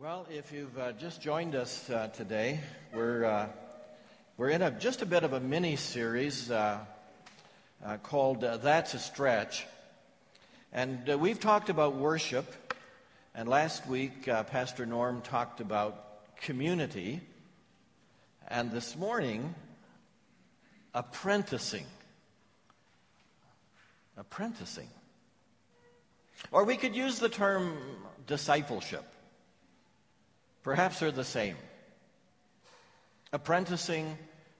[0.00, 2.60] Well, if you've uh, just joined us uh, today,
[2.94, 3.48] we're, uh,
[4.38, 6.78] we're in a, just a bit of a mini series uh,
[7.84, 9.66] uh, called uh, That's a Stretch.
[10.72, 12.50] And we've talked about worship,
[13.34, 17.20] and last week Pastor Norm talked about community,
[18.48, 19.54] and this morning,
[20.94, 21.84] apprenticing.
[24.16, 24.88] Apprenticing.
[26.52, 27.76] Or we could use the term
[28.26, 29.04] discipleship.
[30.62, 31.56] Perhaps they're the same.
[33.32, 34.18] Apprenticing,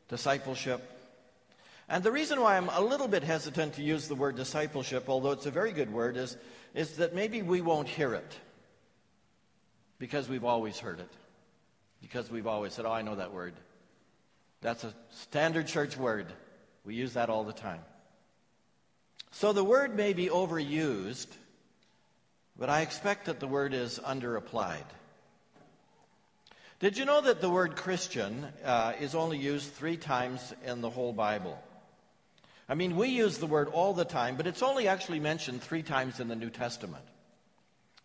[0.09, 0.83] discipleship.
[1.89, 5.33] And the reason why I'm a little bit hesitant to use the word discipleship, although
[5.33, 6.37] it's a very good word, is,
[6.75, 8.39] is that maybe we won't hear it
[9.99, 11.11] because we've always heard it.
[12.01, 13.55] Because we've always said, oh, I know that word.
[14.63, 16.27] That's a standard church word.
[16.85, 17.81] We use that all the time.
[19.33, 21.29] So the word may be overused,
[22.59, 24.85] but I expect that the word is underapplied.
[26.81, 30.89] Did you know that the word Christian uh, is only used three times in the
[30.89, 31.63] whole Bible?
[32.71, 35.83] I mean, we use the word all the time, but it's only actually mentioned three
[35.83, 37.05] times in the New Testament.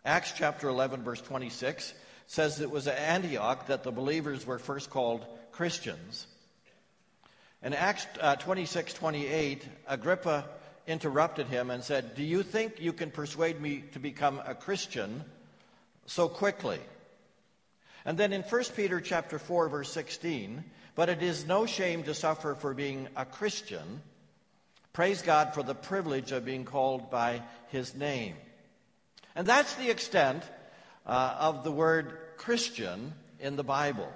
[0.04, 1.94] Acts chapter 11, verse 26
[2.26, 6.26] says it was at Antioch that the believers were first called Christians.
[7.62, 10.44] In Acts uh, 26, 28, Agrippa
[10.86, 15.24] interrupted him and said, Do you think you can persuade me to become a Christian
[16.04, 16.78] so quickly?
[18.06, 22.14] And then in 1 Peter chapter 4 verse 16, but it is no shame to
[22.14, 24.00] suffer for being a Christian.
[24.92, 28.36] Praise God for the privilege of being called by his name.
[29.34, 30.44] And that's the extent
[31.04, 34.08] uh, of the word Christian in the Bible.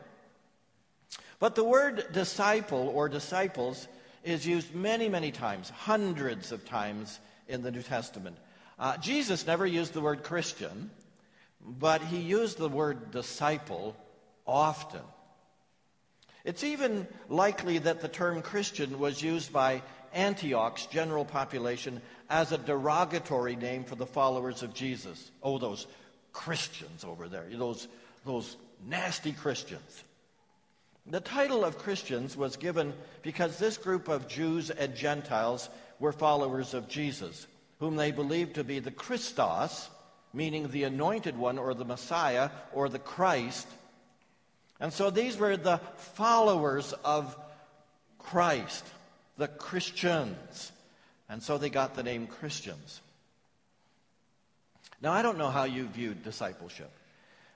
[1.41, 3.89] But the word disciple or disciples
[4.23, 8.37] is used many, many times, hundreds of times in the New Testament.
[8.79, 10.91] Uh, Jesus never used the word Christian.
[11.65, 13.97] But he used the word disciple
[14.47, 15.03] often.
[16.45, 19.83] It's even likely that the term Christian was used by
[20.15, 25.31] Antioch's general population as a derogatory name for the followers of Jesus.
[25.43, 25.87] Oh, those
[26.33, 27.89] Christians over there, those,
[28.25, 28.57] those
[28.87, 30.05] nasty Christians.
[31.07, 36.73] The title of Christians was given because this group of Jews and Gentiles were followers
[36.73, 37.47] of Jesus,
[37.79, 39.89] whom they believed to be the Christos,
[40.33, 43.67] meaning the anointed one or the Messiah or the Christ.
[44.79, 47.37] And so these were the followers of
[48.19, 48.85] Christ,
[49.37, 50.73] the Christians.
[51.29, 53.01] And so they got the name Christians.
[55.03, 56.91] Now, I don't know how you view discipleship.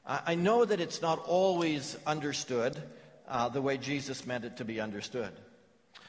[0.06, 2.76] I know that it's not always understood
[3.26, 5.32] uh, the way Jesus meant it to be understood.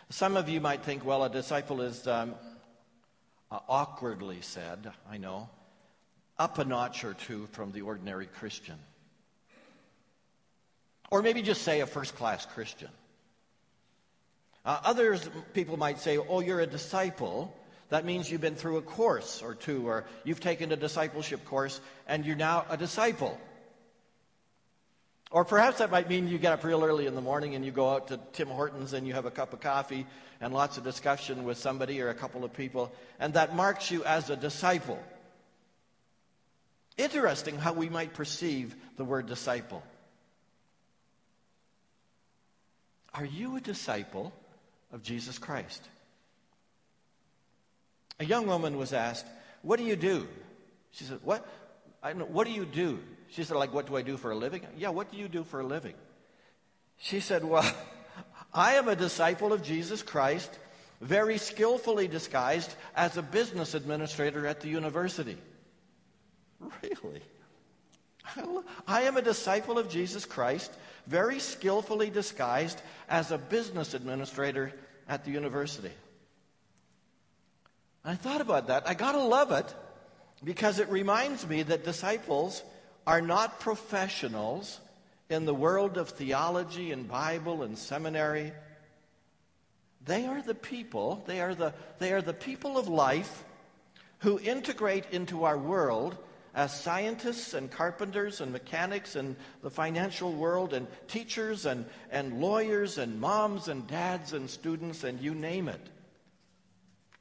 [0.09, 2.35] Some of you might think, well, a disciple is um,
[3.49, 5.49] uh, awkwardly said, I know
[6.37, 8.75] up a notch or two from the ordinary Christian.
[11.11, 12.89] Or maybe just say a first class Christian.
[14.65, 17.55] Uh, others, people might say, oh, you're a disciple.
[17.89, 21.79] That means you've been through a course or two, or you've taken a discipleship course
[22.07, 23.39] and you're now a disciple.
[25.31, 27.71] Or perhaps that might mean you get up real early in the morning and you
[27.71, 30.05] go out to Tim Hortons and you have a cup of coffee
[30.41, 34.03] and lots of discussion with somebody or a couple of people, and that marks you
[34.03, 34.99] as a disciple.
[36.97, 39.83] Interesting how we might perceive the word disciple.
[43.13, 44.33] Are you a disciple
[44.91, 45.81] of Jesus Christ?
[48.19, 49.25] A young woman was asked,
[49.61, 50.27] What do you do?
[50.91, 51.45] She said, What?
[52.01, 52.99] I know, what do you do?
[53.29, 54.61] She said, Like, what do I do for a living?
[54.77, 55.95] Yeah, what do you do for a living?
[56.97, 57.69] She said, Well,
[58.53, 60.57] I am a disciple of Jesus Christ,
[61.01, 65.37] very skillfully disguised as a business administrator at the university.
[66.81, 67.21] Really?
[68.87, 70.71] I am a disciple of Jesus Christ,
[71.05, 74.73] very skillfully disguised as a business administrator
[75.07, 75.91] at the university.
[78.03, 78.87] I thought about that.
[78.87, 79.73] I got to love it
[80.43, 82.63] because it reminds me that disciples
[83.05, 84.79] are not professionals
[85.29, 88.51] in the world of theology and Bible and seminary.
[90.05, 93.43] They are the people, they are the, they are the people of life
[94.19, 96.17] who integrate into our world
[96.55, 102.97] as scientists and carpenters and mechanics and the financial world and teachers and, and lawyers
[102.97, 105.89] and moms and dads and students and you name it.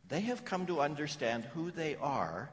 [0.08, 2.48] They have come to understand who they are,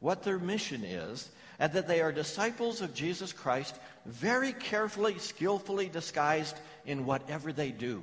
[0.00, 5.88] what their mission is, and that they are disciples of Jesus Christ, very carefully, skillfully
[5.88, 6.56] disguised
[6.86, 8.02] in whatever they do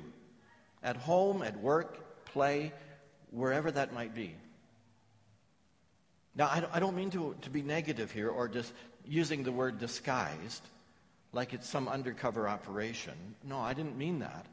[0.82, 2.72] at home, at work, play,
[3.32, 4.34] wherever that might be.
[6.34, 8.72] Now, I don't mean to, to be negative here or just
[9.04, 10.62] using the word disguised,
[11.32, 13.14] like it's some undercover operation.
[13.44, 14.46] No, I didn't mean that.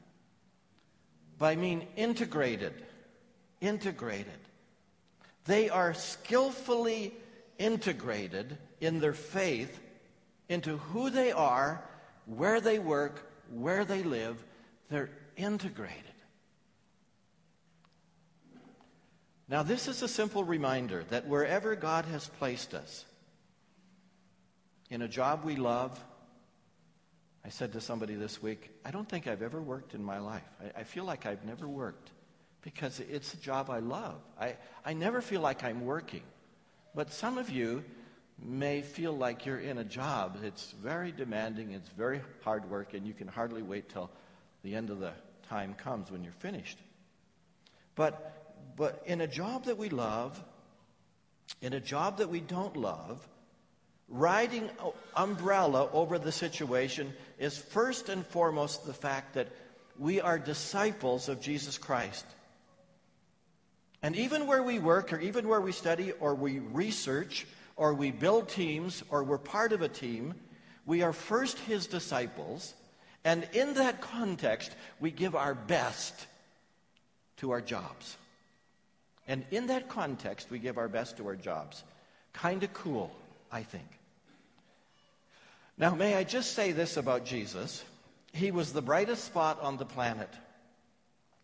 [1.38, 2.74] But I mean integrated.
[3.62, 4.40] Integrated.
[5.46, 7.14] They are skillfully
[7.58, 9.80] integrated in their faith
[10.50, 11.84] into who they are,
[12.26, 14.44] where they work, where they live.
[14.90, 16.04] They're integrated.
[19.50, 23.06] Now, this is a simple reminder that wherever God has placed us,
[24.90, 25.98] in a job we love,
[27.46, 30.44] I said to somebody this week, I don't think I've ever worked in my life.
[30.62, 32.12] I, I feel like I've never worked
[32.62, 34.16] because it's a job I love.
[34.40, 36.24] I, I never feel like I'm working.
[36.94, 37.86] But some of you
[38.44, 40.40] may feel like you're in a job.
[40.44, 44.10] It's very demanding, it's very hard work, and you can hardly wait till
[44.64, 45.14] the end of the
[45.48, 46.78] time comes when you're finished.
[47.96, 48.47] But,
[48.78, 50.42] but in a job that we love,
[51.62, 53.28] in a job that we don't love,
[54.08, 54.70] riding
[55.16, 59.48] umbrella over the situation is first and foremost the fact that
[59.98, 62.26] we are disciples of Jesus Christ.
[64.04, 68.12] And even where we work, or even where we study, or we research, or we
[68.12, 70.36] build teams, or we're part of a team,
[70.86, 72.76] we are first his disciples.
[73.24, 76.28] And in that context, we give our best
[77.38, 78.18] to our jobs.
[79.28, 81.84] And in that context, we give our best to our jobs.
[82.34, 83.12] Kind of cool,
[83.52, 83.88] I think.
[85.78, 87.84] Now, may I just say this about Jesus?
[88.34, 90.30] He was the brightest spot on the planet.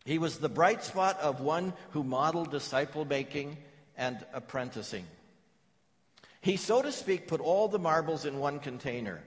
[0.06, 3.58] He was the bright spot of one who modeled disciple making
[3.98, 5.06] and apprenticing.
[6.42, 9.22] He, so to speak, put all the marbles in one container.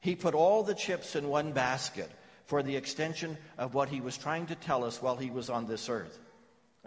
[0.00, 2.10] He put all the chips in one basket
[2.44, 5.66] for the extension of what he was trying to tell us while he was on
[5.66, 6.20] this earth.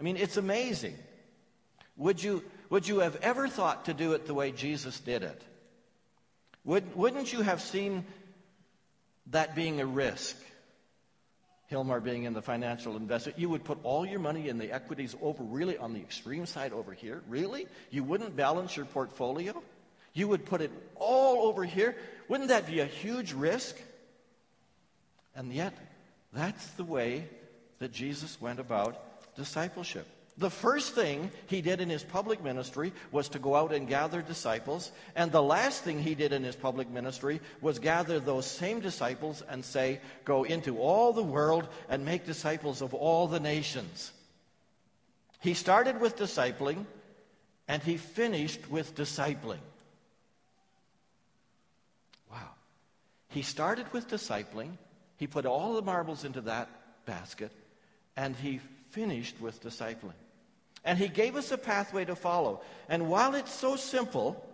[0.00, 0.96] I mean, it's amazing.
[1.98, 5.42] Would you, would you have ever thought to do it the way Jesus did it?
[6.64, 8.06] Would, wouldn't you have seen
[9.26, 10.36] that being a risk?
[11.70, 15.14] Hilmar being in the financial investment, you would put all your money in the equities
[15.20, 17.22] over really on the extreme side over here?
[17.28, 17.66] Really?
[17.90, 19.62] You wouldn't balance your portfolio?
[20.14, 21.94] You would put it all over here?
[22.28, 23.76] Wouldn't that be a huge risk?
[25.36, 25.74] And yet,
[26.32, 27.28] that's the way
[27.78, 30.06] that Jesus went about discipleship.
[30.38, 34.22] The first thing he did in his public ministry was to go out and gather
[34.22, 34.90] disciples.
[35.14, 39.42] And the last thing he did in his public ministry was gather those same disciples
[39.50, 44.12] and say, Go into all the world and make disciples of all the nations.
[45.40, 46.86] He started with discipling
[47.68, 49.60] and he finished with discipling.
[52.30, 52.50] Wow.
[53.28, 54.78] He started with discipling,
[55.18, 56.68] he put all the marbles into that
[57.04, 57.52] basket,
[58.16, 58.60] and he
[58.90, 60.14] finished with discipling.
[60.84, 62.62] And he gave us a pathway to follow.
[62.88, 64.46] And while it's so simple,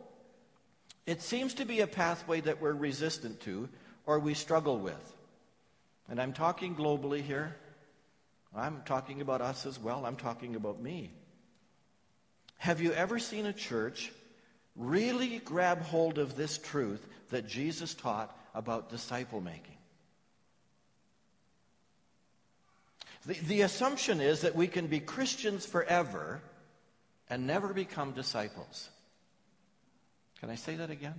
[1.06, 3.68] it seems to be a pathway that we're resistant to
[4.06, 5.14] or we struggle with.
[6.08, 7.56] And I'm talking globally here.
[8.54, 10.06] I'm talking about us as well.
[10.06, 11.10] I'm talking about me.
[12.58, 14.10] Have you ever seen a church
[14.74, 19.75] really grab hold of this truth that Jesus taught about disciple making?
[23.26, 26.40] The, the assumption is that we can be Christians forever
[27.28, 28.88] and never become disciples.
[30.40, 31.18] Can I say that again?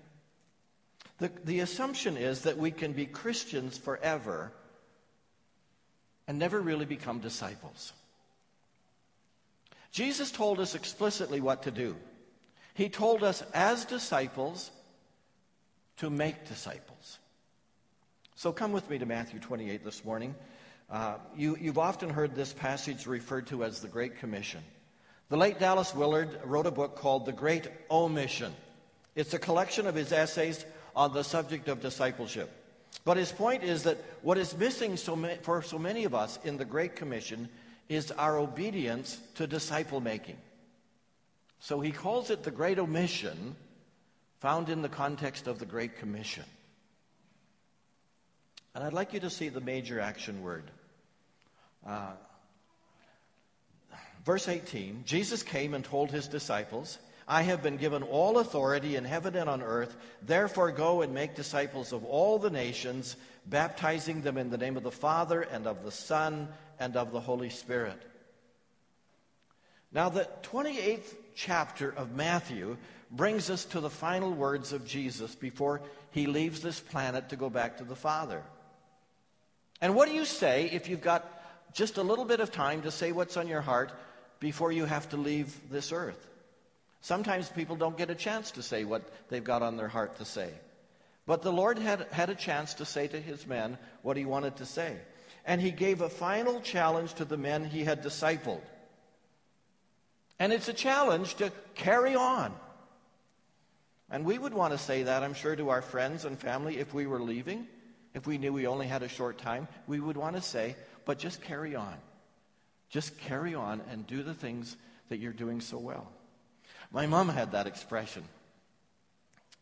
[1.20, 4.54] The, the assumption is that we can be Christians forever
[6.28, 7.94] and never really become disciples.
[9.92, 11.96] Jesus told us explicitly what to do.
[12.74, 14.72] He told us as disciples
[15.98, 17.18] to make disciples.
[18.36, 20.36] So come with me to Matthew 28 this morning.
[20.90, 24.62] Uh, you, you've often heard this passage referred to as the Great Commission.
[25.30, 28.54] The late Dallas Willard wrote a book called The Great Omission.
[29.16, 30.66] It's a collection of his essays
[30.96, 32.50] on the subject of discipleship.
[33.04, 36.40] But his point is that what is missing so ma- for so many of us
[36.46, 37.50] in the Great Commission
[37.90, 40.38] is our obedience to disciple making.
[41.60, 43.56] So he calls it the Great Omission,
[44.40, 46.46] found in the context of the Great Commission.
[48.78, 50.70] And I'd like you to see the major action word.
[51.84, 52.12] Uh,
[54.24, 59.04] verse 18 Jesus came and told his disciples, I have been given all authority in
[59.04, 59.98] heaven and on earth.
[60.22, 63.16] Therefore, go and make disciples of all the nations,
[63.48, 66.48] baptizing them in the name of the Father and of the Son
[66.80, 68.00] and of the Holy Spirit.
[69.92, 72.78] Now, the 28th chapter of Matthew
[73.10, 75.82] brings us to the final words of Jesus before
[76.12, 78.44] he leaves this planet to go back to the Father.
[79.82, 81.26] And what do you say if you've got
[81.74, 83.92] just a little bit of time to say what's on your heart
[84.40, 86.28] before you have to leave this earth?
[87.02, 90.26] Sometimes people don't get a chance to say what they've got on their heart to
[90.26, 90.50] say.
[91.26, 94.58] But the Lord had, had a chance to say to his men what he wanted
[94.58, 94.98] to say.
[95.46, 98.62] And he gave a final challenge to the men he had discipled.
[100.40, 102.54] And it's a challenge to carry on.
[104.10, 106.94] And we would want to say that, I'm sure, to our friends and family if
[106.94, 107.68] we were leaving,
[108.18, 109.68] if we knew we only had a short time.
[109.86, 111.94] We would want to say, but just carry on.
[112.90, 114.76] Just carry on and do the things
[115.10, 116.12] that you're doing so well.
[116.92, 118.24] My mom had that expression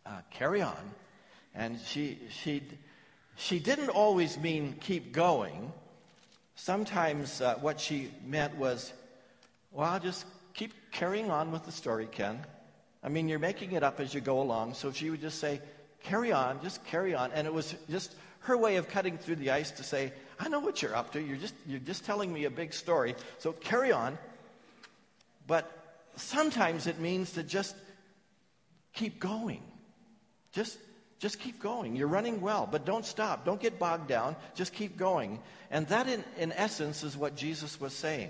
[0.06, 0.92] uh, carry on.
[1.54, 2.64] And she, she,
[3.36, 5.72] she didn't always mean keep going.
[6.56, 8.94] Sometimes uh, what she meant was,
[9.72, 12.40] well, just keep carrying on with the story, Ken.
[13.04, 14.76] I mean, you're making it up as you go along.
[14.76, 15.60] So she would just say,
[16.04, 17.32] carry on, just carry on.
[17.34, 20.60] And it was just her way of cutting through the ice to say, I know
[20.60, 21.22] what you're up to.
[21.22, 23.16] You're just, you're just telling me a big story.
[23.40, 24.18] So carry on.
[25.48, 25.70] But
[26.16, 27.76] sometimes it means to just
[28.94, 29.64] keep going.
[30.52, 30.78] Just,
[31.20, 31.96] just keep going.
[31.96, 33.46] You're running well, but don't stop.
[33.46, 34.36] Don't get bogged down.
[34.54, 35.40] Just keep going.
[35.72, 38.30] And that, in, in essence, is what Jesus was saying.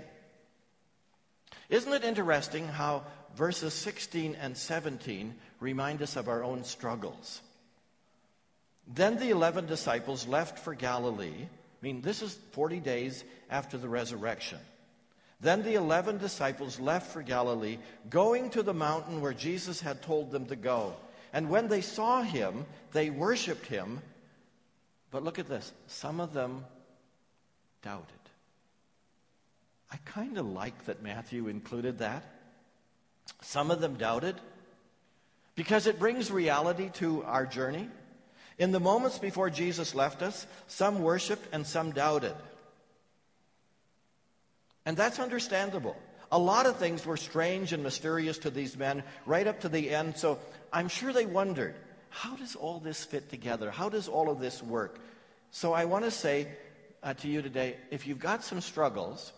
[1.68, 3.04] Isn't it interesting how
[3.36, 7.42] verses 16 and 17 remind us of our own struggles?
[8.86, 11.34] Then the 11 disciples left for Galilee.
[11.42, 14.58] I mean, this is 40 days after the resurrection.
[15.40, 17.78] Then the 11 disciples left for Galilee,
[18.08, 20.94] going to the mountain where Jesus had told them to go.
[21.32, 24.00] And when they saw him, they worshiped him.
[25.10, 26.64] But look at this some of them
[27.82, 28.06] doubted.
[29.92, 32.24] I kind of like that Matthew included that.
[33.42, 34.36] Some of them doubted
[35.54, 37.88] because it brings reality to our journey.
[38.58, 42.34] In the moments before Jesus left us, some worshiped and some doubted.
[44.86, 45.96] And that's understandable.
[46.32, 49.90] A lot of things were strange and mysterious to these men right up to the
[49.90, 50.16] end.
[50.16, 50.38] So
[50.72, 51.74] I'm sure they wondered
[52.08, 53.70] how does all this fit together?
[53.70, 54.98] How does all of this work?
[55.50, 56.48] So I want to say
[57.02, 59.32] uh, to you today if you've got some struggles,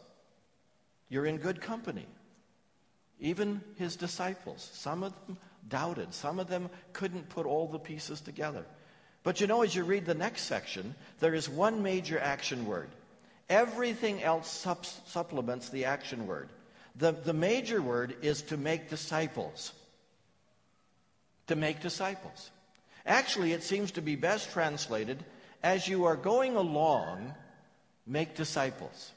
[1.08, 2.06] you're in good company.
[3.20, 8.20] Even his disciples, some of them doubted, some of them couldn't put all the pieces
[8.20, 8.64] together.
[9.22, 12.88] But you know, as you read the next section, there is one major action word.
[13.48, 16.48] Everything else sup- supplements the action word.
[16.96, 19.72] The, the major word is to make disciples.
[21.46, 22.50] To make disciples.
[23.06, 25.24] Actually, it seems to be best translated
[25.62, 27.34] as you are going along,
[28.06, 29.12] make disciples.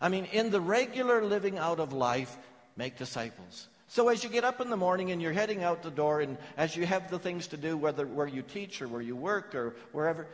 [0.00, 2.36] I mean, in the regular living out of life,
[2.76, 3.68] make disciples.
[3.90, 6.38] So as you get up in the morning and you're heading out the door, and
[6.56, 9.52] as you have the things to do, whether where you teach or where you work
[9.56, 10.28] or wherever,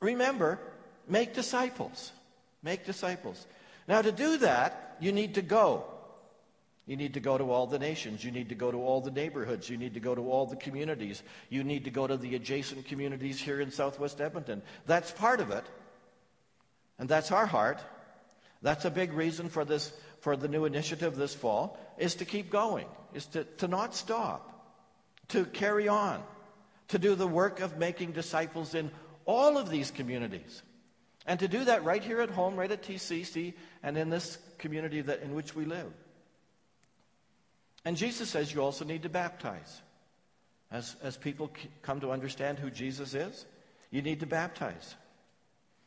[0.00, 0.58] remember,
[1.06, 2.10] make disciples.
[2.60, 3.46] Make disciples.
[3.86, 5.84] Now, to do that, you need to go.
[6.84, 8.24] You need to go to all the nations.
[8.24, 9.70] You need to go to all the neighborhoods.
[9.70, 11.22] You need to go to all the communities.
[11.48, 14.62] You need to go to the adjacent communities here in Southwest Edmonton.
[14.86, 15.64] That's part of it.
[16.98, 17.80] And that's our heart.
[18.62, 22.48] That's a big reason for this, for the new initiative this fall, is to keep
[22.48, 24.72] going, is to, to not stop,
[25.28, 26.22] to carry on,
[26.88, 28.92] to do the work of making disciples in
[29.26, 30.62] all of these communities.
[31.26, 35.00] And to do that right here at home, right at TCC, and in this community
[35.00, 35.92] that, in which we live.
[37.84, 39.82] And Jesus says you also need to baptize.
[40.70, 41.50] As, as people
[41.82, 43.44] come to understand who Jesus is,
[43.90, 44.94] you need to baptize.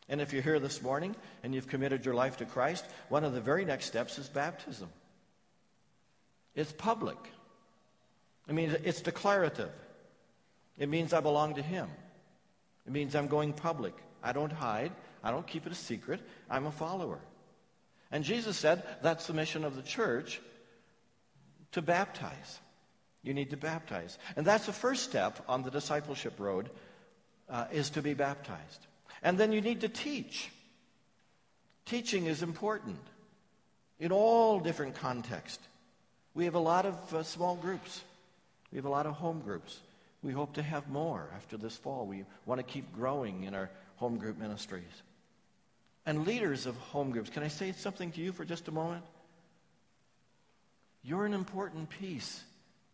[0.07, 3.33] And if you're here this morning and you've committed your life to Christ, one of
[3.33, 4.89] the very next steps is baptism.
[6.53, 7.17] It's public.
[8.47, 9.71] I mean, it's declarative.
[10.77, 11.89] It means I belong to Him.
[12.85, 13.95] It means I'm going public.
[14.23, 14.91] I don't hide.
[15.23, 16.21] I don't keep it a secret.
[16.49, 17.19] I'm a follower.
[18.11, 20.39] And Jesus said that's the mission of the church
[21.71, 22.59] to baptize.
[23.23, 24.19] You need to baptize.
[24.35, 26.69] And that's the first step on the discipleship road
[27.49, 28.85] uh, is to be baptized.
[29.25, 30.51] And then you need to teach.
[31.87, 32.99] Teaching is important
[33.99, 35.67] in all different contexts.
[36.35, 38.03] We have a lot of uh, small groups.
[38.71, 39.79] We have a lot of home groups.
[40.21, 42.05] We hope to have more after this fall.
[42.05, 45.01] We want to keep growing in our home group ministries.
[46.05, 49.03] And leaders of home groups, can I say something to you for just a moment?
[51.03, 52.43] You're an important piece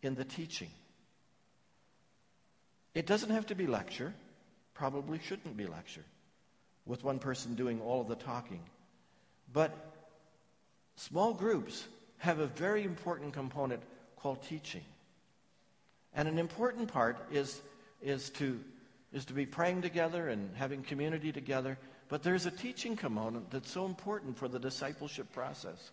[0.00, 0.70] in the teaching.
[2.94, 4.14] It doesn't have to be lecture,
[4.72, 6.04] probably shouldn't be lecture
[6.86, 8.60] with one person doing all of the talking.
[9.52, 9.72] But
[10.96, 11.86] small groups
[12.18, 13.82] have a very important component
[14.16, 14.84] called teaching.
[16.14, 17.60] And an important part is,
[18.02, 18.60] is, to,
[19.12, 21.78] is to be praying together and having community together.
[22.08, 25.90] But there's a teaching component that's so important for the discipleship process.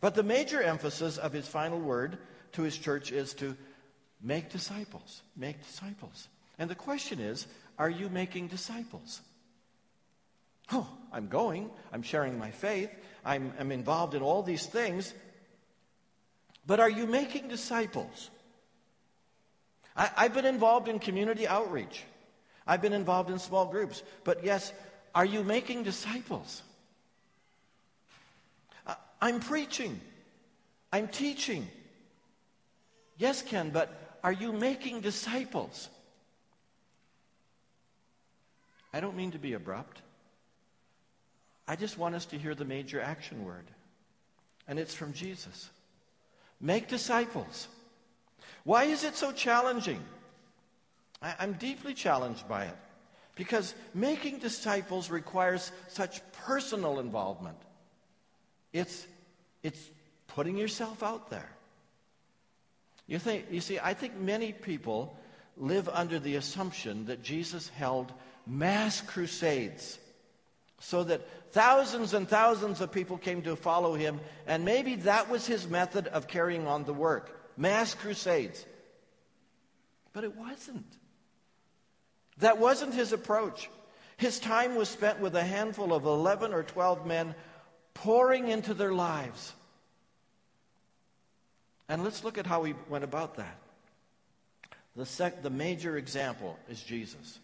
[0.00, 2.18] But the major emphasis of his final word
[2.52, 3.56] to his church is to
[4.24, 5.22] Make disciples.
[5.36, 6.28] Make disciples.
[6.58, 7.46] And the question is
[7.78, 9.20] are you making disciples?
[10.72, 11.70] Oh, I'm going.
[11.92, 12.90] I'm sharing my faith.
[13.24, 15.12] I'm, I'm involved in all these things.
[16.66, 18.30] But are you making disciples?
[19.96, 22.04] I, I've been involved in community outreach.
[22.66, 24.02] I've been involved in small groups.
[24.24, 24.72] But yes,
[25.14, 26.62] are you making disciples?
[29.24, 30.02] I'm preaching.
[30.92, 31.66] I'm teaching.
[33.16, 35.88] Yes, Ken, but are you making disciples?
[38.92, 40.02] I don't mean to be abrupt.
[41.66, 43.64] I just want us to hear the major action word,
[44.68, 45.70] and it's from Jesus.
[46.60, 47.68] Make disciples.
[48.64, 50.02] Why is it so challenging?
[51.22, 52.76] I, am deeply challenged by it
[53.34, 57.58] because making disciples requires such personal involvement.
[58.72, 59.06] It's,
[59.62, 59.90] it's
[60.28, 61.48] putting yourself out there.
[63.06, 65.16] You, think, you see, I think many people
[65.56, 68.12] live under the assumption that Jesus held
[68.46, 69.98] mass crusades
[70.80, 75.46] so that thousands and thousands of people came to follow him, and maybe that was
[75.46, 78.64] his method of carrying on the work mass crusades.
[80.12, 80.86] But it wasn't.
[82.38, 83.70] That wasn't his approach.
[84.16, 87.34] His time was spent with a handful of 11 or 12 men
[87.94, 89.52] pouring into their lives.
[91.88, 93.58] And let's look at how he went about that.
[94.96, 97.38] The, sec- the major example is Jesus.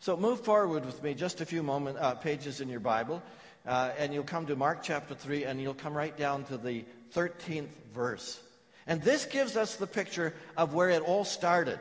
[0.00, 3.22] So move forward with me just a few moment, uh, pages in your Bible,
[3.66, 6.84] uh, and you'll come to Mark chapter 3, and you'll come right down to the
[7.14, 8.40] 13th verse.
[8.86, 11.80] And this gives us the picture of where it all started.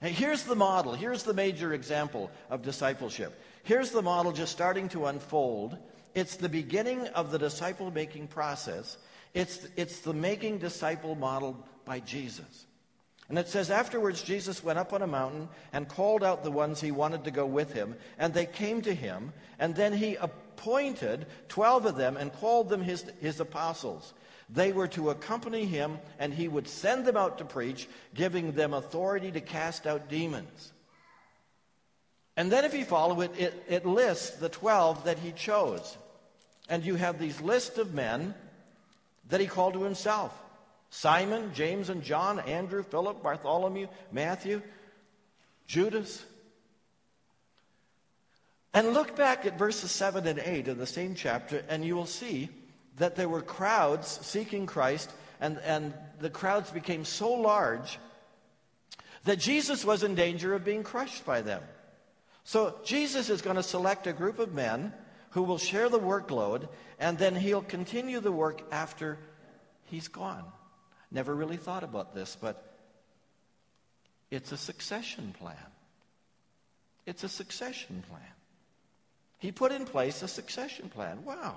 [0.00, 0.94] Hey, here's the model.
[0.94, 3.40] Here's the major example of discipleship.
[3.64, 5.76] Here's the model just starting to unfold.
[6.14, 8.96] It's the beginning of the disciple making process.
[9.34, 12.66] It's, it's the making disciple model by Jesus.
[13.28, 16.80] And it says, Afterwards, Jesus went up on a mountain and called out the ones
[16.80, 19.32] he wanted to go with him, and they came to him.
[19.58, 24.14] And then he appointed 12 of them and called them his, his apostles.
[24.48, 28.74] They were to accompany him, and he would send them out to preach, giving them
[28.74, 30.72] authority to cast out demons.
[32.36, 35.96] And then, if you follow it, it, it lists the 12 that he chose.
[36.68, 38.34] And you have these list of men
[39.30, 40.32] that he called to himself
[40.96, 44.62] Simon, James and John, Andrew, Philip, Bartholomew, Matthew,
[45.66, 46.24] Judas.
[48.72, 52.06] And look back at verses 7 and 8 of the same chapter, and you will
[52.06, 52.48] see
[52.96, 57.98] that there were crowds seeking Christ, and, and the crowds became so large
[59.24, 61.62] that Jesus was in danger of being crushed by them.
[62.44, 64.94] So Jesus is going to select a group of men
[65.32, 69.18] who will share the workload, and then he'll continue the work after
[69.84, 70.44] he's gone.
[71.10, 72.76] Never really thought about this, but
[74.30, 75.56] it's a succession plan.
[77.06, 78.22] It's a succession plan.
[79.38, 81.24] He put in place a succession plan.
[81.24, 81.56] Wow.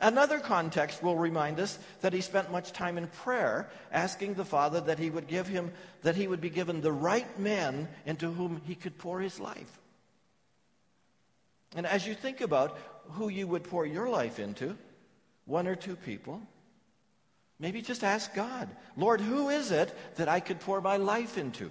[0.00, 4.80] Another context will remind us that he spent much time in prayer, asking the Father
[4.80, 8.60] that he would give him, that he would be given the right men into whom
[8.64, 9.80] he could pour his life.
[11.76, 12.78] And as you think about
[13.10, 14.76] who you would pour your life into,
[15.44, 16.40] one or two people,
[17.58, 21.70] maybe just ask God, Lord, who is it that I could pour my life into?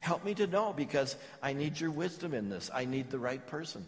[0.00, 2.70] Help me to know because I need your wisdom in this.
[2.74, 3.86] I need the right person.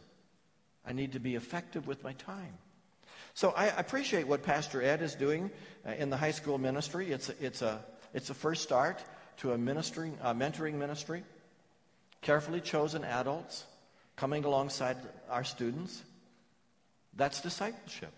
[0.86, 2.58] I need to be effective with my time.
[3.34, 5.50] So I appreciate what Pastor Ed is doing
[5.84, 7.10] uh, in the high school ministry.
[7.10, 9.02] It's a, it's a, it's a first start
[9.38, 11.24] to a ministering, a mentoring ministry.
[12.20, 13.64] Carefully chosen adults
[14.14, 14.96] coming alongside
[15.28, 16.00] our students.
[17.16, 18.12] That's discipleship.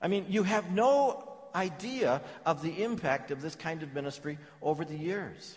[0.00, 4.84] I mean, you have no idea of the impact of this kind of ministry over
[4.84, 5.56] the years.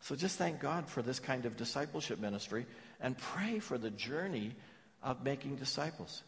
[0.00, 2.66] So just thank God for this kind of discipleship ministry
[3.00, 4.54] and pray for the journey
[5.02, 6.22] of making disciples.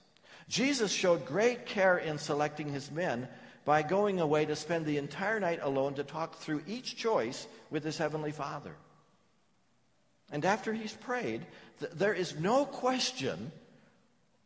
[0.48, 3.28] Jesus showed great care in selecting his men
[3.64, 7.84] by going away to spend the entire night alone to talk through each choice with
[7.84, 8.74] his heavenly Father.
[10.32, 11.46] And after he's prayed,
[11.80, 13.52] th- there is no question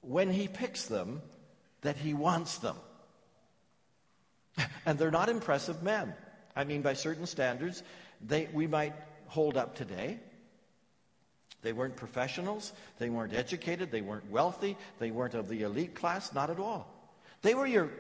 [0.03, 1.23] when he picks them
[1.87, 2.77] that he wants them.
[4.87, 6.13] and they're not impressive men.
[6.57, 7.85] I mean, by certain standards,
[8.21, 8.93] they, we might
[9.29, 10.19] hold up today.
[11.63, 12.73] They weren't professionals.
[12.99, 13.93] They weren't educated.
[13.93, 14.77] They weren't wealthy.
[14.99, 16.35] They weren't of the elite class.
[16.35, 16.93] Not at all.
[17.43, 17.91] They were your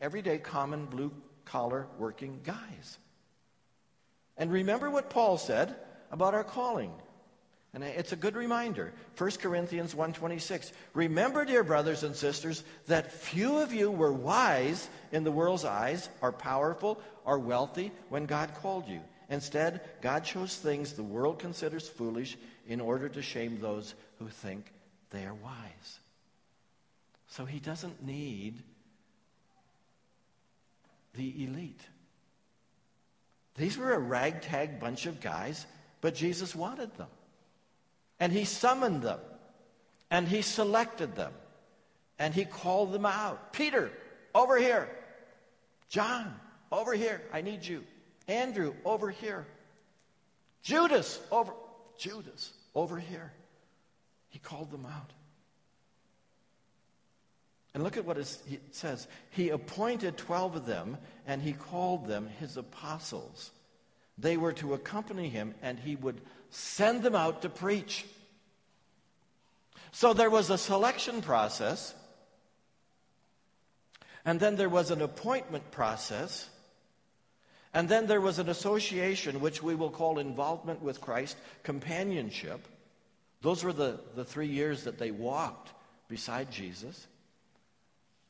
[0.00, 1.12] everyday, common, blue
[1.44, 2.98] collar working guys.
[4.36, 5.76] And remember what Paul said
[6.10, 6.92] about our calling.
[7.74, 8.92] And it's a good reminder.
[9.16, 10.72] 1 Corinthians 1:26.
[10.94, 16.08] Remember, dear brothers and sisters, that few of you were wise in the world's eyes,
[16.22, 19.00] are powerful, are wealthy when God called you.
[19.28, 24.72] Instead, God chose things the world considers foolish in order to shame those who think
[25.10, 26.00] they are wise.
[27.28, 28.62] So he doesn't need
[31.14, 31.82] the elite.
[33.56, 35.66] These were a ragtag bunch of guys,
[36.00, 37.08] but Jesus wanted them.
[38.20, 39.20] And he summoned them.
[40.10, 41.32] And he selected them.
[42.18, 43.52] And he called them out.
[43.52, 43.90] Peter,
[44.34, 44.88] over here.
[45.88, 46.34] John,
[46.72, 47.22] over here.
[47.32, 47.84] I need you.
[48.26, 49.46] Andrew, over here.
[50.62, 51.52] Judas, over
[51.98, 53.32] Judas, over here.
[54.28, 55.12] He called them out.
[57.74, 58.38] And look at what it
[58.72, 59.06] says.
[59.30, 63.50] He appointed 12 of them, and he called them his apostles.
[64.16, 68.04] They were to accompany him, and he would send them out to preach.
[69.92, 71.94] So there was a selection process,
[74.24, 76.48] and then there was an appointment process,
[77.74, 82.66] and then there was an association, which we will call involvement with Christ, companionship.
[83.40, 85.70] Those were the, the three years that they walked
[86.08, 87.06] beside Jesus.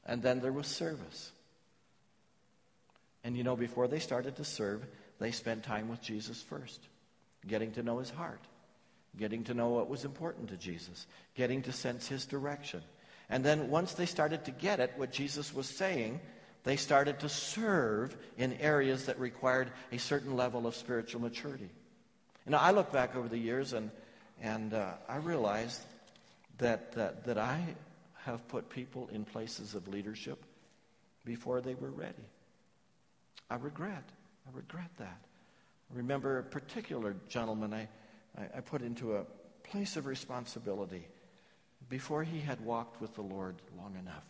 [0.04, 1.30] And then there was service.
[3.24, 4.84] And you know, before they started to serve,
[5.18, 6.80] they spent time with Jesus first,
[7.46, 8.40] getting to know his heart,
[9.16, 12.82] getting to know what was important to Jesus, getting to sense his direction.
[13.30, 16.20] And then once they started to get it, what Jesus was saying,
[16.64, 21.70] they started to serve in areas that required a certain level of spiritual maturity.
[22.46, 23.90] And I look back over the years and,
[24.40, 25.82] and uh, I realized
[26.58, 27.62] that, that, that I
[28.24, 30.42] have put people in places of leadership
[31.24, 32.24] before they were ready.
[33.50, 34.04] I regret.
[34.46, 35.20] I regret that.
[35.92, 37.88] Remember a particular gentleman I,
[38.36, 39.24] I, I put into a
[39.62, 41.06] place of responsibility
[41.88, 44.24] before he had walked with the Lord long enough.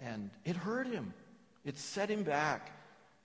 [0.00, 1.12] And it hurt him.
[1.64, 2.70] It set him back.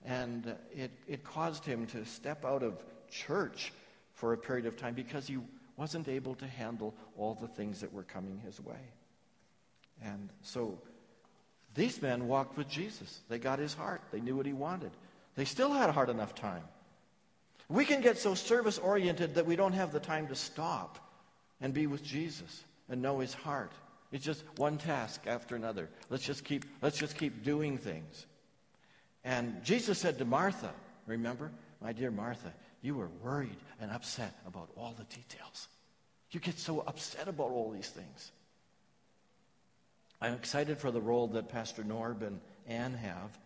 [0.06, 3.74] And it, it caused him to step out of church
[4.14, 5.38] for a period of time because he
[5.76, 8.80] wasn't able to handle all the things that were coming his way.
[10.04, 10.80] And so
[11.76, 13.22] these men walked with Jesus.
[13.30, 14.92] They got his heart, they knew what he wanted.
[15.36, 16.64] They still had a hard enough time.
[17.70, 21.00] We can get so service oriented that we don't have the time to stop
[21.60, 23.72] and be with Jesus and know his heart.
[24.12, 25.90] It's just one task after another.
[26.10, 28.26] Let's just keep, let's just keep doing things.
[29.26, 30.72] And Jesus said to Martha,
[31.06, 31.52] remember,
[31.82, 35.68] my dear Martha, you were worried and upset about all the details.
[36.32, 38.32] You get so upset about all these things.
[40.22, 43.38] I'm excited for the role that Pastor Norb and Ann have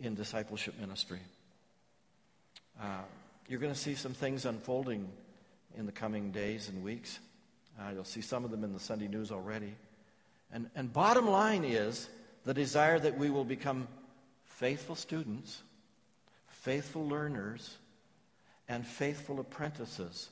[0.00, 1.20] in discipleship ministry.
[2.80, 3.02] Uh,
[3.48, 5.08] you're going to see some things unfolding
[5.76, 7.18] in the coming days and weeks.
[7.78, 9.74] Uh, you'll see some of them in the Sunday news already.
[10.52, 12.08] And, and bottom line is
[12.44, 13.88] the desire that we will become
[14.44, 15.62] faithful students,
[16.48, 17.76] faithful learners,
[18.68, 20.28] and faithful apprentices.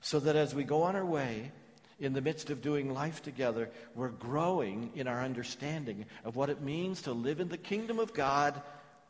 [0.00, 1.50] So that as we go on our way,
[1.98, 6.62] in the midst of doing life together, we're growing in our understanding of what it
[6.62, 8.60] means to live in the kingdom of God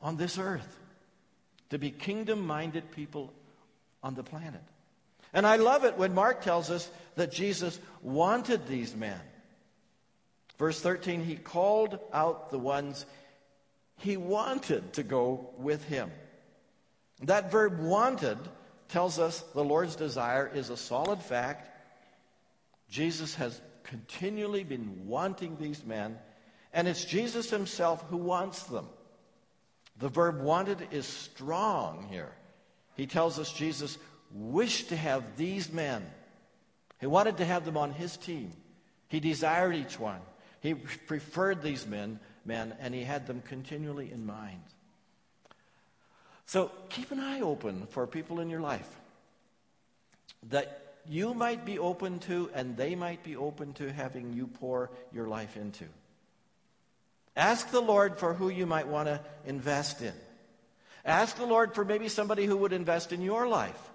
[0.03, 0.79] on this earth,
[1.71, 3.33] to be kingdom minded people
[4.03, 4.63] on the planet.
[5.33, 9.21] And I love it when Mark tells us that Jesus wanted these men.
[10.59, 13.07] Verse 13, he called out the ones
[13.97, 16.11] he wanted to go with him.
[17.23, 18.39] That verb wanted
[18.89, 21.69] tells us the Lord's desire is a solid fact
[22.91, 26.19] Jesus has continually been wanting these men,
[26.73, 28.87] and it's Jesus himself who wants them.
[30.01, 32.33] The verb wanted is strong here.
[32.97, 33.99] He tells us Jesus
[34.33, 36.05] wished to have these men.
[37.01, 38.53] He wanted to have them on his team.
[39.09, 40.21] He desired each one.
[40.61, 44.61] He preferred these men, men, and he had them continually in mind.
[46.47, 48.89] So keep an eye open for people in your life
[50.49, 54.91] that you might be open to and they might be open to having you pour
[55.13, 55.85] your life into.
[57.37, 60.13] Ask the Lord for who you might want to invest in.
[61.05, 63.91] Ask the Lord for maybe somebody who would invest in your life.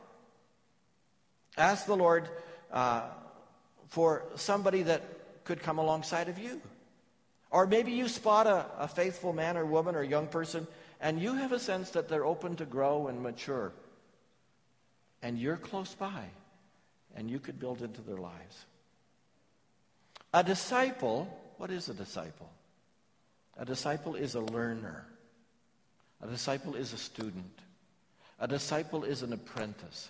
[1.58, 2.28] Ask the Lord
[2.71, 3.04] uh,
[3.89, 6.62] for somebody that could come alongside of you.
[7.52, 10.67] Or maybe you spot a, a faithful man or woman or young person
[11.00, 13.71] and you have a sense that they're open to grow and mature.
[15.21, 16.26] And you're close by
[17.15, 18.65] and you could build into their lives.
[20.34, 22.50] A disciple, what is a disciple?
[23.58, 25.06] A disciple is a learner.
[26.22, 27.60] A disciple is a student.
[28.39, 30.10] A disciple is an apprentice.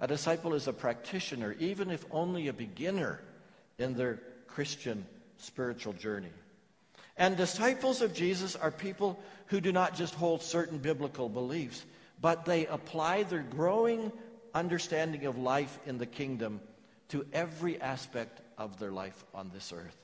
[0.00, 3.20] A disciple is a practitioner, even if only a beginner
[3.78, 5.06] in their Christian
[5.38, 6.32] spiritual journey.
[7.16, 11.84] And disciples of Jesus are people who do not just hold certain biblical beliefs,
[12.20, 14.10] but they apply their growing
[14.52, 16.60] understanding of life in the kingdom
[17.08, 20.03] to every aspect of their life on this earth.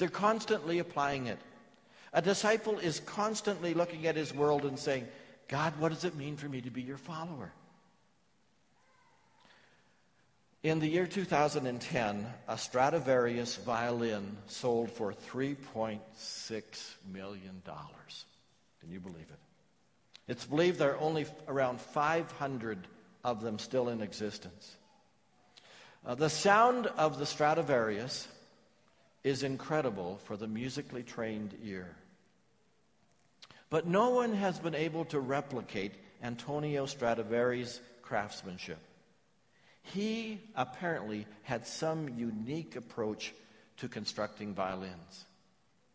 [0.00, 1.38] They're constantly applying it.
[2.14, 5.06] A disciple is constantly looking at his world and saying,
[5.46, 7.52] God, what does it mean for me to be your follower?
[10.62, 16.00] In the year 2010, a Stradivarius violin sold for $3.6
[17.12, 17.62] million.
[18.80, 19.38] Can you believe it?
[20.28, 22.86] It's believed there are only around 500
[23.22, 24.76] of them still in existence.
[26.06, 28.26] Uh, the sound of the Stradivarius
[29.22, 31.94] is incredible for the musically trained ear.
[33.68, 38.78] But no one has been able to replicate Antonio Stradivari's craftsmanship.
[39.82, 43.32] He apparently had some unique approach
[43.78, 45.24] to constructing violins.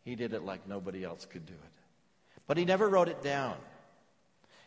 [0.04, 2.40] He did it like nobody else could do it.
[2.48, 3.56] But he never wrote it down.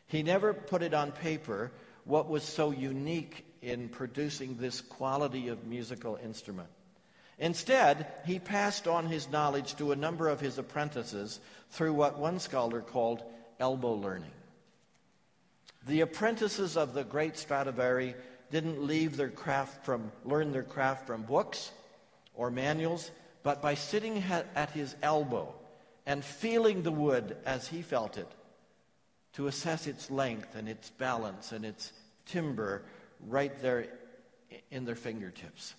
[0.07, 1.71] He never put it on paper
[2.05, 6.69] what was so unique in producing this quality of musical instrument.
[7.39, 12.39] Instead, he passed on his knowledge to a number of his apprentices through what one
[12.39, 13.23] scholar called
[13.61, 14.31] elbow learning.
[15.87, 18.15] The apprentices of the great Stradivari
[18.51, 21.71] didn't leave their craft from learn their craft from books
[22.35, 23.11] or manuals,
[23.43, 24.23] but by sitting
[24.55, 25.55] at his elbow
[26.07, 28.29] and feeling the wood as he felt it
[29.35, 31.93] to assess its length and its balance and its
[32.27, 32.83] timber
[33.27, 33.87] right there
[34.71, 35.75] in their fingertips.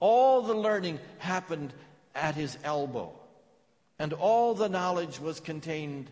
[0.00, 1.72] All the learning happened
[2.14, 3.12] at his elbow,
[3.98, 6.10] and all the knowledge was contained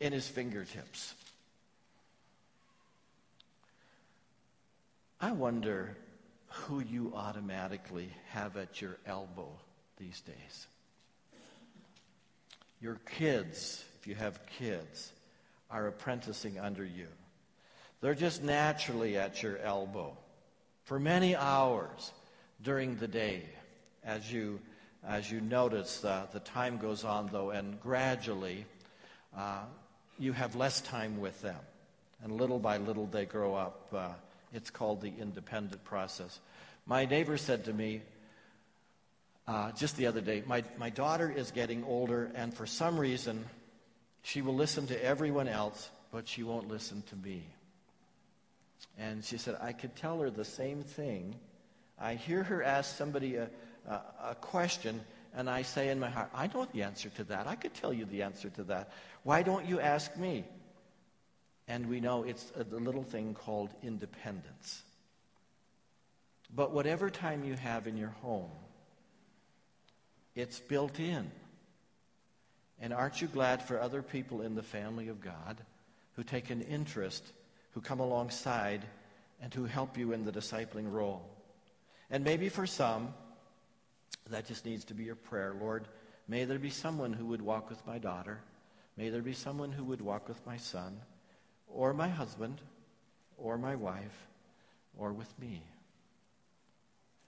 [0.00, 1.14] in his fingertips.
[5.20, 5.96] I wonder
[6.48, 9.50] who you automatically have at your elbow
[9.98, 10.66] these days.
[12.80, 15.12] Your kids, if you have kids,
[15.70, 17.06] are apprenticing under you.
[18.00, 20.16] They're just naturally at your elbow
[20.84, 22.12] for many hours
[22.62, 23.42] during the day
[24.04, 24.60] as you,
[25.06, 28.66] as you notice uh, the time goes on, though, and gradually
[29.36, 29.62] uh,
[30.18, 31.58] you have less time with them.
[32.22, 33.88] And little by little they grow up.
[33.94, 34.08] Uh,
[34.52, 36.38] it's called the independent process.
[36.86, 38.02] My neighbor said to me
[39.46, 43.44] uh, just the other day, my, my daughter is getting older, and for some reason,
[44.22, 47.42] she will listen to everyone else, but she won't listen to me.
[48.98, 51.34] And she said, I could tell her the same thing.
[52.00, 53.50] I hear her ask somebody a,
[53.86, 55.00] a, a, question,
[55.34, 57.46] and I say in my heart, I know the answer to that.
[57.46, 58.90] I could tell you the answer to that.
[59.22, 60.44] Why don't you ask me?
[61.68, 64.82] And we know it's a, little thing called independence.
[66.52, 68.50] But whatever time you have in your home,
[70.34, 71.30] it's built in.
[72.80, 75.58] And aren't you glad for other people in the family of God
[76.16, 77.22] who take an interest,
[77.72, 78.82] who come alongside,
[79.42, 81.22] and who help you in the discipling role?
[82.10, 83.14] And maybe for some,
[84.30, 85.54] that just needs to be your prayer.
[85.60, 85.86] Lord,
[86.28, 88.40] may there be someone who would walk with my daughter.
[88.96, 91.00] May there be someone who would walk with my son,
[91.68, 92.60] or my husband,
[93.38, 94.26] or my wife,
[94.98, 95.62] or with me.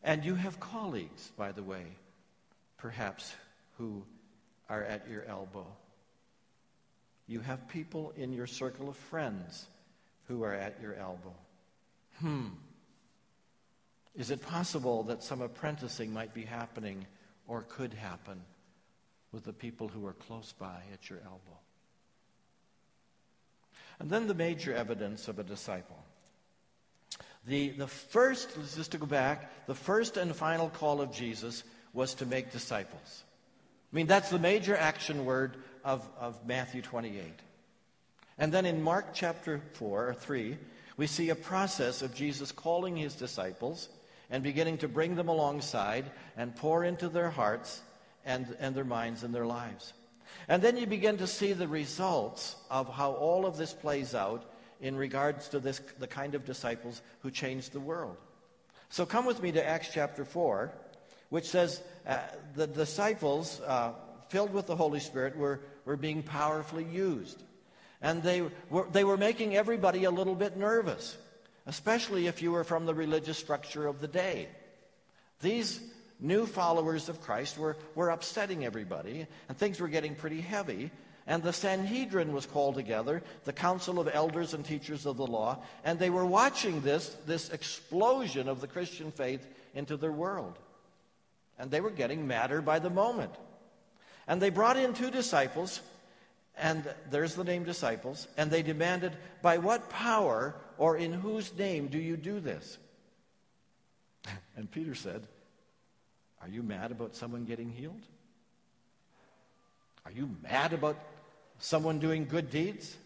[0.03, 1.85] And you have colleagues, by the way,
[2.77, 3.33] perhaps,
[3.79, 4.03] who
[4.69, 5.67] are at your elbow.
[7.29, 9.67] You have people in your circle of friends
[10.29, 11.35] who are at your elbow.
[12.19, 12.49] Hmm.
[14.17, 17.07] Is it possible that some apprenticing might be happening
[17.47, 18.41] or could happen
[19.33, 21.59] with the people who are close by at your elbow?
[23.99, 25.99] And then the major evidence of a disciple.
[27.47, 32.15] The, the first, just to go back, the first and final call of Jesus was
[32.15, 33.25] to make disciples.
[33.93, 37.25] I mean, that's the major action word of, of Matthew 28.
[38.39, 40.57] And then in Mark chapter 4 or 3,
[40.97, 43.89] we see a process of Jesus calling his disciples
[44.33, 47.81] and beginning to bring them alongside and pour into their hearts
[48.25, 49.93] and, and their minds and their lives.
[50.49, 54.45] And then you begin to see the results of how all of this plays out
[54.81, 58.17] in regards to this, the kind of disciples who changed the world.
[58.89, 60.73] So come with me to Acts chapter 4
[61.33, 62.19] which says uh,
[62.55, 63.93] the disciples, uh,
[64.29, 67.43] filled with the Holy Spirit, were, were being powerfully used.
[68.03, 71.17] And they were, they were making everybody a little bit nervous,
[71.67, 74.49] especially if you were from the religious structure of the day.
[75.41, 75.81] These
[76.21, 80.91] new followers of Christ were, were upsetting everybody, and things were getting pretty heavy.
[81.27, 85.63] And the Sanhedrin was called together, the council of elders and teachers of the law,
[85.85, 90.59] and they were watching this, this explosion of the Christian faith into their world.
[91.59, 93.33] And they were getting madder by the moment.
[94.27, 95.81] And they brought in two disciples,
[96.57, 101.89] and there's the name disciples, and they demanded, By what power or in whose name
[101.89, 102.79] do you do this?
[104.57, 105.27] And Peter said,
[106.43, 108.03] Are you mad about someone getting healed?
[110.05, 110.99] Are you mad about
[111.59, 112.97] someone doing good deeds?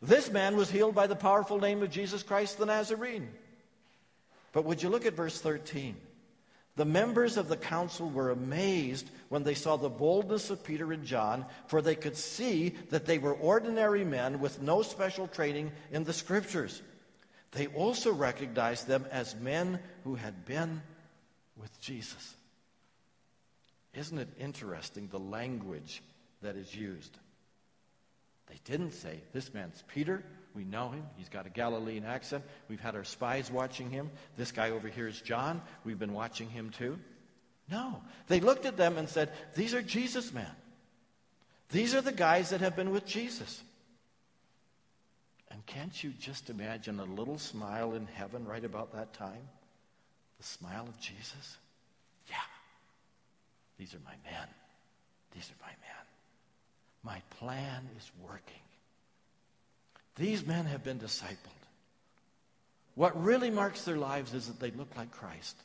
[0.00, 3.28] This man was healed by the powerful name of Jesus Christ the Nazarene.
[4.52, 5.96] But would you look at verse 13?
[6.74, 11.04] The members of the council were amazed when they saw the boldness of Peter and
[11.04, 16.04] John, for they could see that they were ordinary men with no special training in
[16.04, 16.80] the scriptures.
[17.52, 20.82] They also recognized them as men who had been
[21.56, 22.34] with Jesus.
[23.94, 26.02] Isn't it interesting the language
[26.40, 27.16] that is used?
[28.48, 30.24] They didn't say, This man's Peter.
[30.54, 31.04] We know him.
[31.16, 32.44] He's got a Galilean accent.
[32.68, 34.10] We've had our spies watching him.
[34.36, 35.62] This guy over here is John.
[35.84, 36.98] We've been watching him too.
[37.70, 38.02] No.
[38.26, 40.50] They looked at them and said, These are Jesus men.
[41.70, 43.62] These are the guys that have been with Jesus.
[45.52, 49.48] And can't you just imagine a little smile in heaven right about that time?
[50.38, 51.58] The smile of Jesus?
[52.28, 52.36] Yeah.
[53.78, 54.48] These are my men.
[55.34, 56.06] These are my men.
[57.04, 58.54] My plan is working.
[60.16, 61.36] These men have been discipled.
[62.94, 65.56] What really marks their lives is that they look like Christ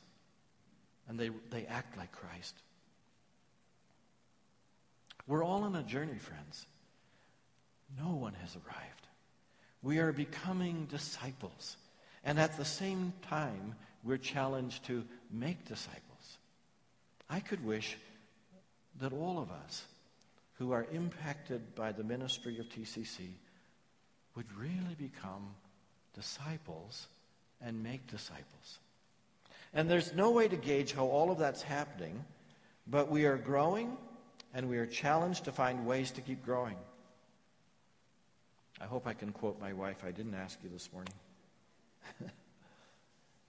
[1.08, 2.56] and they, they act like Christ.
[5.28, 6.66] We're all on a journey, friends.
[7.98, 8.97] No one has arrived.
[9.88, 11.78] We are becoming disciples.
[12.26, 13.74] And at the same time,
[14.04, 16.40] we're challenged to make disciples.
[17.30, 17.98] I could wish
[19.00, 19.86] that all of us
[20.56, 23.30] who are impacted by the ministry of TCC
[24.36, 25.56] would really become
[26.14, 27.08] disciples
[27.62, 28.80] and make disciples.
[29.74, 32.26] And there's no way to gauge how all of that's happening,
[32.88, 33.96] but we are growing
[34.54, 36.76] and we are challenged to find ways to keep growing.
[38.80, 40.04] I hope I can quote my wife.
[40.06, 41.14] I didn't ask you this morning.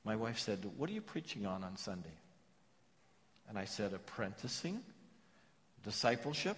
[0.05, 2.17] my wife said, What are you preaching on on Sunday?
[3.49, 4.81] And I said, Apprenticing,
[5.85, 6.57] discipleship.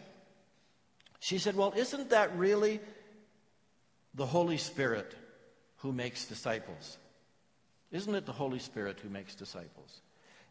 [1.18, 2.80] She said, Well, isn't that really
[4.14, 5.14] the Holy Spirit
[5.78, 6.98] who makes disciples.
[7.90, 10.00] Isn't it the Holy Spirit who makes disciples?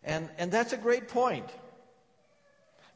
[0.04, 1.50] And, and that's a great point.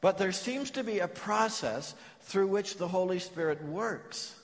[0.00, 4.34] But there seems to be a process through which the Holy Spirit works.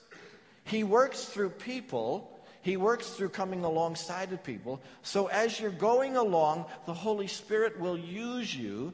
[0.63, 4.81] He works through people, He works through coming alongside of people.
[5.01, 8.93] So as you're going along, the Holy Spirit will use you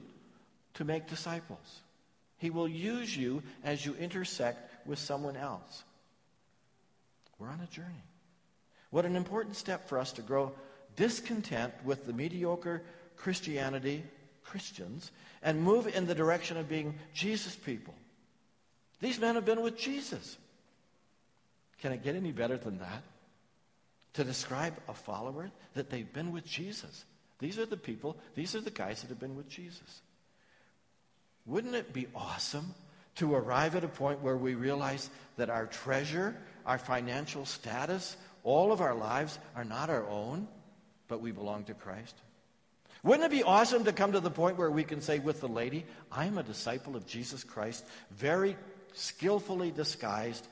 [0.75, 1.81] to make disciples.
[2.37, 5.83] He will use you as you intersect with someone else.
[7.39, 8.03] We're on a journey.
[8.89, 10.53] What an important step for us to grow
[10.95, 12.83] discontent with the mediocre
[13.15, 14.03] Christianity,
[14.43, 17.93] Christians, and move in the direction of being Jesus people.
[19.01, 20.37] These men have been with Jesus.
[21.81, 23.03] Can it get any better than that?
[24.13, 27.05] To describe a follower that they've been with Jesus.
[27.39, 30.01] These are the people, these are the guys that have been with Jesus.
[31.45, 32.73] Wouldn't it be awesome
[33.15, 36.35] to arrive at a point where we realize that our treasure
[36.67, 40.47] our financial status, all of our lives are not our own,
[41.07, 42.15] but we belong to Christ?
[43.03, 45.47] Wouldn't it be awesome to come to the point where we can say with the
[45.47, 48.57] lady, I'm a disciple of Jesus Christ, very
[48.93, 50.45] skillfully disguised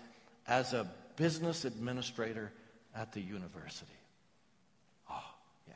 [0.48, 2.52] as a business administrator
[2.96, 3.92] at the university?
[5.10, 5.34] Oh,
[5.68, 5.74] yeah.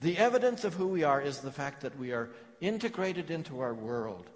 [0.00, 2.30] The evidence of who we are is the fact that we are
[2.60, 4.26] integrated into our world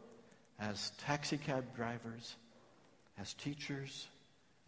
[0.58, 2.36] as taxi cab drivers,
[3.18, 4.06] as teachers,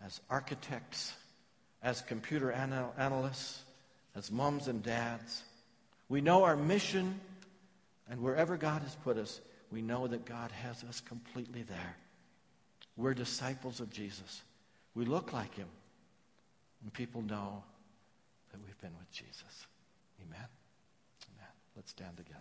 [0.04, 1.12] as architects,
[1.82, 3.62] as computer anal- analysts,
[4.16, 5.42] as moms and dads.
[6.08, 7.20] We know our mission,
[8.10, 11.96] and wherever God has put us, we know that God has us completely there.
[12.96, 14.42] We're disciples of Jesus.
[14.94, 15.68] We look like him,
[16.82, 17.62] and people know
[18.50, 19.66] that we've been with Jesus.
[20.20, 20.46] Amen?
[21.34, 21.50] Amen.
[21.76, 22.40] Let's stand together.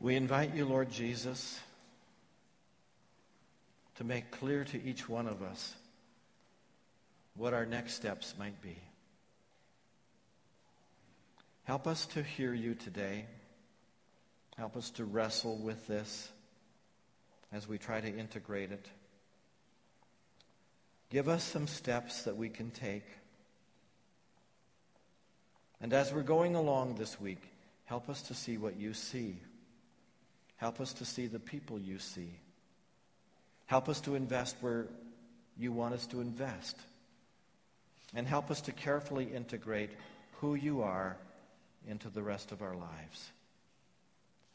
[0.00, 1.58] We invite you, Lord Jesus,
[3.96, 5.74] to make clear to each one of us
[7.34, 8.78] what our next steps might be.
[11.64, 13.26] Help us to hear you today.
[14.58, 16.32] Help us to wrestle with this
[17.52, 18.86] as we try to integrate it.
[21.10, 23.04] Give us some steps that we can take.
[25.80, 27.40] And as we're going along this week,
[27.84, 29.36] help us to see what you see.
[30.56, 32.40] Help us to see the people you see.
[33.66, 34.88] Help us to invest where
[35.56, 36.76] you want us to invest.
[38.12, 39.90] And help us to carefully integrate
[40.40, 41.16] who you are
[41.86, 43.30] into the rest of our lives.